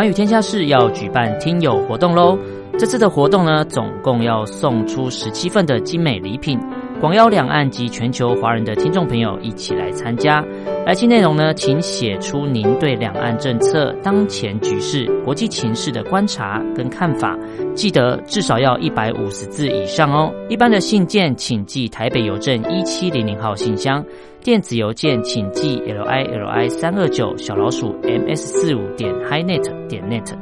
[0.00, 2.38] 寰宇天下室要举办听友活动喽！
[2.78, 6.58] 这次的活动呢，总共要送出十七份的精美礼品。
[6.98, 10.42] 广邀两岸及全球华人的听众朋友一起来参加。
[10.86, 17.38] 来信内容呢，请写出您对两岸政策、当前局势、国际情势的观察跟看法。
[17.74, 20.32] 记得至少要一百五十字以上哦。
[20.48, 24.02] 一般的信件请寄台北邮政一七零零号信箱，
[24.42, 30.34] 电子邮件请寄 l i l i 三二九小老鼠 m s 四五点 highnet 点 net。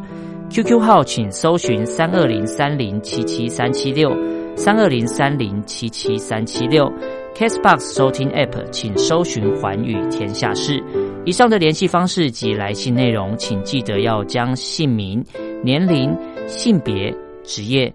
[0.48, 4.16] QQ 号请搜寻三二零三零七七三七六。
[4.54, 6.90] 三二零三零七七三七六
[7.34, 10.82] ，Castbox 收听 App，请搜寻环宇天下事。
[11.24, 15.24] 以上的联系方式及来信内容，请记得要将姓名、
[15.62, 17.92] 年龄、性别、职业、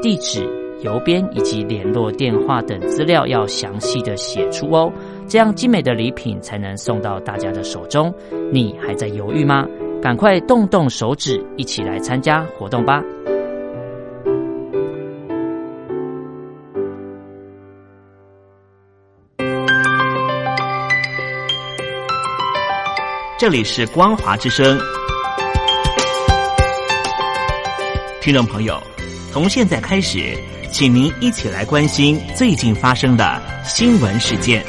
[0.00, 0.42] 地址、
[0.82, 4.90] 邮编以及联络电话等资料要详细的写出哦，
[5.28, 8.14] 这样精美的礼品才能送到大家的手中。
[8.52, 9.66] 你还在犹豫吗？
[10.02, 13.02] 赶快动动手指，一起来参加活动吧！
[23.38, 24.78] 这里是光华之声，
[28.20, 28.80] 听众朋友，
[29.30, 30.18] 从现在开始，
[30.70, 34.64] 请您一起来关心最近发生的新闻事件。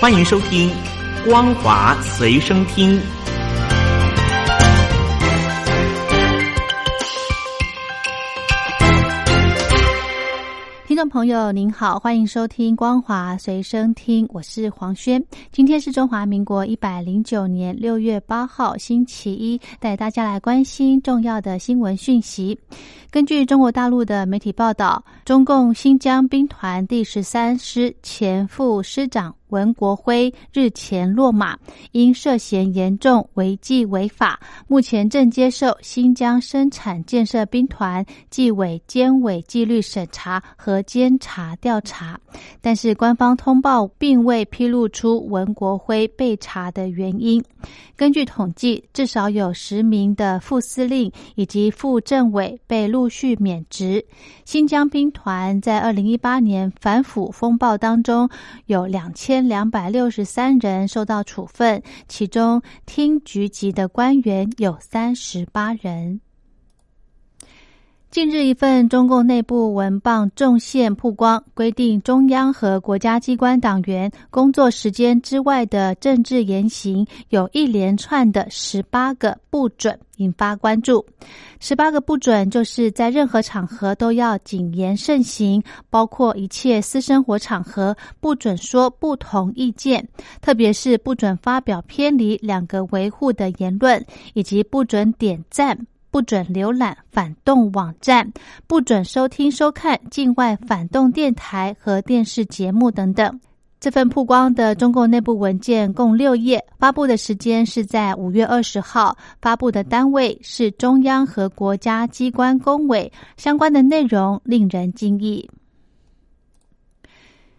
[0.00, 0.70] 欢迎收听
[1.24, 3.00] 光华随声听。
[10.86, 15.22] 听众朋友您好，欢迎收听光华随身听，我是黄轩。
[15.50, 22.56] 今天是中华民国一百零九年六月八号，星期一，带大家来关心重要的新闻讯息。
[23.10, 29.34] 根据中国大陆的媒体报道，中共新疆兵团第十三师前副师长。
[29.48, 31.58] 文国辉日前落马，
[31.92, 42.18] 因涉嫌严重违纪违法，目前正接受新疆生产建设兵团纪委监委纪律审查和监察调查。
[42.60, 47.42] 但是官方通报并未披露出文国辉被查的原因。
[47.96, 54.04] 根据统计，至少有十名的副司令以及副政委被陆续免职。
[54.44, 58.28] 新疆兵团在二零一八年反腐风暴当中，
[58.66, 59.37] 有两千。
[59.46, 66.20] 两百六十三人受到处分，其中厅局级的官员有三十八人。
[68.10, 81.04] 近日，一份中共内部文报重线曝光，规定中央和国家机关党员工作时间之外的政治言行，有一连串的十八个不准，引发关注。
[81.60, 90.08] 十八个不准，就是在任何场合都要谨言慎行，包括一切私生活场合不准说不同意见，
[90.40, 94.02] 特别是不准发表偏离两个维护的言论，
[94.32, 95.86] 以及不准点赞。
[96.10, 98.32] 不准浏览反动网站，
[98.66, 103.40] 不准收听收看境外反动电台和电视节目等等。
[103.80, 115.48] 这份曝光的中共内部文件共六页，发布的时间是在五月二十号，发布的单位是中央和国家机关工委，相关的内容令人惊异。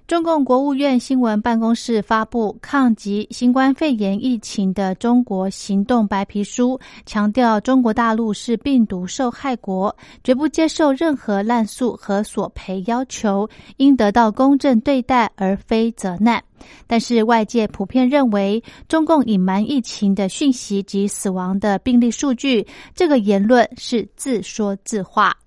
[0.09, 16.44] 中共国务院新闻办公室发布抗击新冠肺炎疫情的中国行动白皮书，强调中国大陆是病毒受害国，绝不接受任何滥诉和索赔要求，应得到公正对待而非责难。
[16.88, 22.66] 但是外界普遍认为，中共隐瞒疫情的讯息及死亡的病例数据，
[22.96, 25.38] 这个言论是自说自话。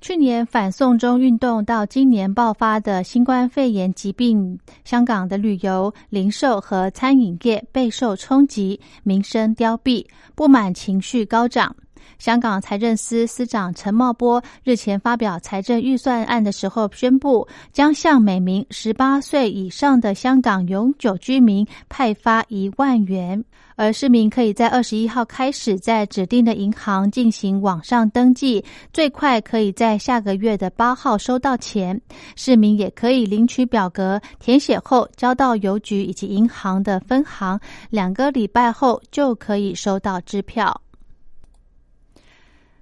[0.00, 10.06] 去年反送中运动到今年爆发的新冠肺炎疾病，香港的旅游、零售和餐饮业备受冲击，民生凋敝，
[10.36, 11.74] 不满情绪高涨。
[12.18, 23.44] 香港财政司司长陈茂波日前发表财政预算案的时候，宣布将向每名十八岁以上的香港永久居民派发一万元，
[23.76, 32.00] 而市民可以在二十一号开始在指定的银行进行网上登记，最快可以在下个月的八号收到钱。
[32.34, 40.80] 市民也可以领取表格，填写后交到邮局以及银行的分行，两个礼拜后就可以收到支票。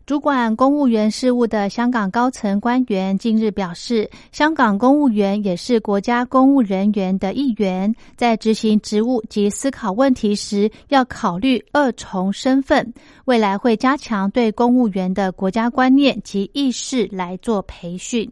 [0.06, 12.94] 主管公务员事务的香港高层官员近日表示，香港公务员也是国家公务人员的一员，在执行职务及思考问题时要考虑二重身份。
[13.25, 18.31] 未来会加强对公务员的国家观念及意识来做培训。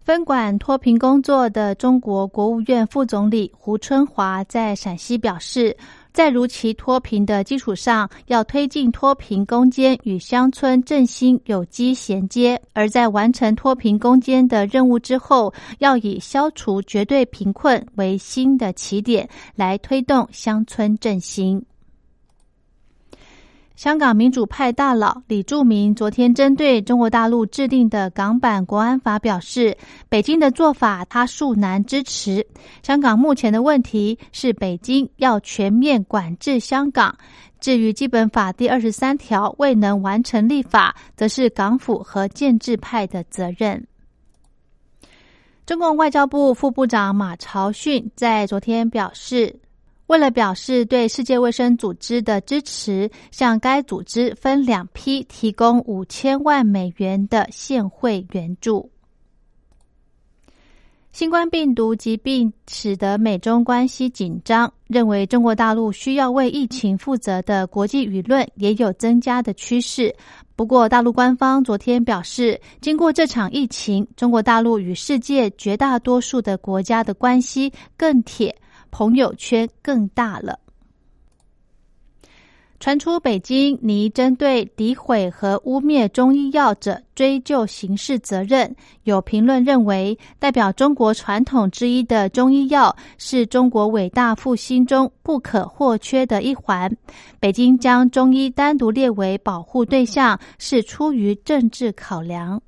[0.00, 5.76] 分管脱贫工作的中国国务院副总理胡春华在陕西表示，
[6.18, 21.64] 在如期脱贫的基础上，要推进脱贫攻坚与乡村振兴有机衔接；而在完成脱贫攻坚的任务之后，要以消除绝对贫困为新的起点，来推动乡村振兴。
[23.78, 29.78] 香港民主派大佬李柱铭昨天针对中国大陆制定的港版国安法表示，
[30.08, 32.44] 北京的做法他恕难支持。
[32.82, 37.16] 香港目前的问题是北京要全面管制香港，
[37.60, 43.86] 至于基本法第二十三条未能完成立法，则是港府和建制派的责任。
[45.64, 49.60] 中共外交部副部长马朝逊在昨天表示。
[50.08, 58.90] 为了表示对世界卫生组织的支持，向该组织分两批提供五千万美元的现汇援助。
[61.12, 70.14] 新冠病毒疾病使得美中关系紧张，认为中国大陆需要为疫情负责的国际舆论也有增加的趋势。
[70.56, 78.56] 不过，大陆官方昨天表示，经过这场疫情，中国大陆与世界绝大多数的国家的关系更铁。
[78.90, 80.58] 朋友圈更大了。
[82.80, 88.72] 传出北京拟针对诋毁和污蔑中医药者追究刑事责任。
[89.02, 96.88] 有评论认为，代表中国传统之一的中医药是中国伟大复兴中不可或缺的一环。
[97.40, 102.62] 北京将中医单独列为保护对象，是出于政治考量。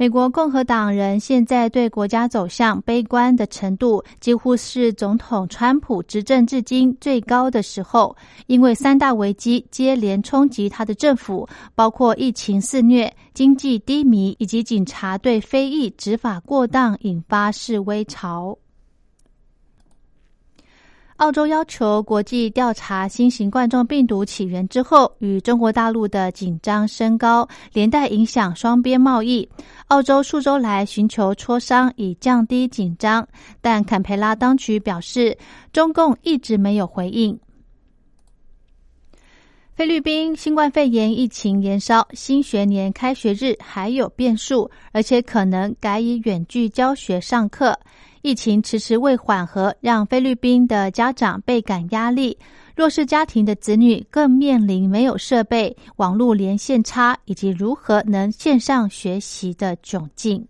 [0.00, 8.16] 美国共和党人现在对国家走向悲观的程度，几乎是总统川普执政至今最高的时候。
[8.46, 18.56] 因为三大危机接连冲击他的政府，包括疫情肆虐、经济低迷，以及警察对非裔执法过当引发示威潮。
[21.18, 29.48] 澳洲要求国际调查新型冠状病毒起源之后，与中国大陆的紧张升高，连带影响双边贸易。
[29.88, 33.26] 澳洲数周来寻求磋商以降低紧张，
[33.60, 35.36] 但坎培拉当局表示，
[35.72, 37.36] 中共一直没有回应。
[39.74, 47.76] 菲律宾新冠肺炎疫情延烧，新学年开学日还有变数，而且可能改以远距教学上课。
[48.28, 52.36] 疫情迟迟未缓和，让菲律宾的家长倍感压力。
[52.76, 60.46] 弱势家庭的子女更面临没有设备、网络连线差，以及如何能线上学习的窘境。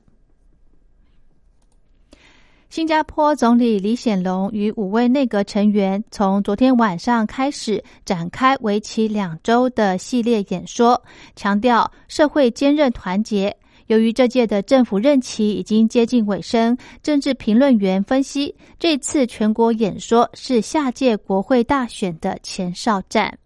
[2.68, 11.00] 新加坡总理李显龙与五位内阁成员从昨天晚上开始展开为期两周的系列演说，
[11.36, 13.56] 强调社会坚韧团结。
[13.88, 23.38] 由于这届的政府任期已经接近尾声，政治评论员分析，这次全国演说是下届国会大选的前哨战。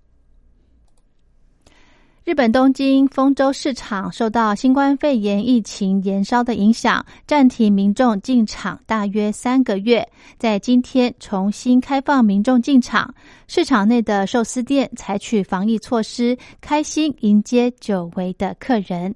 [2.24, 13.12] 日本东京丰州市场受到新冠肺炎疫情延烧的影响，暂停民众进场大约三个月，在今天重新开放民众进场。
[13.48, 19.14] 市场内的寿司店采取防疫措施，开心迎接久违的客人。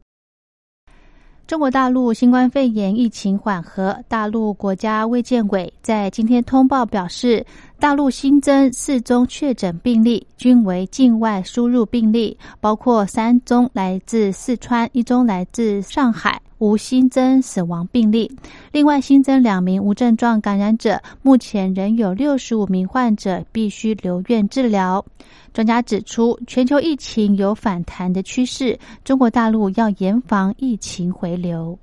[1.46, 7.46] 中国大陆新冠肺炎疫情缓和，大陆国家卫健委在今天通报表示，
[7.78, 16.42] 大陆新增四宗确诊病例，均为境外输入病例，包括三宗来自四川，一宗来自上海。
[16.58, 18.30] 无新增死亡病例，
[18.72, 25.04] 另外新增两名无症状感染者，目前仍有六十五名患者必须留院治疗。
[25.52, 31.78] 专家指出，全球疫情有反弹的趋势，中国大陆要严防疫情回流。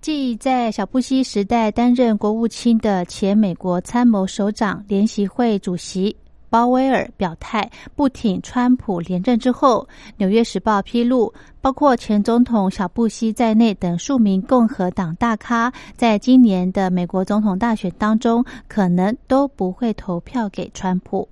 [0.00, 6.16] 继在小布希时代担任国务卿的前美国参谋首长联席会主席。
[6.48, 9.86] 鲍威尔表态不挺川普连任之后，
[10.16, 21.28] 《纽约时报》披露，包括前总统小布希在内等数名共和党大咖，在今年的美国总统大选当中，可能都不会投票给川普。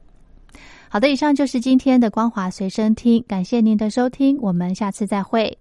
[0.88, 5.56] 好的，以上就是今天的光华随身听，感谢您的收听，我们下次再会。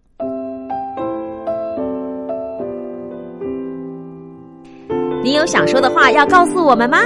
[5.23, 6.97] 你有想说的话要告诉我们吗？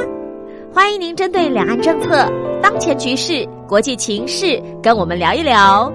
[0.78, 2.32] 欢迎您针对两岸政策、
[2.62, 5.92] 当前局势、国际情势跟我们聊一聊。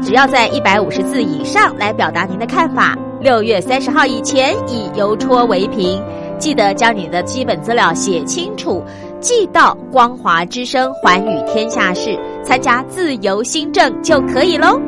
[0.00, 6.00] 只要在一百五十字以上来表达您的看法，六月三十号以前以邮戳为凭。
[6.38, 8.80] 记得将你的基本资料写清楚，
[9.18, 14.80] 寄到光华之声环宇天下事，参加自由新政就可以喽。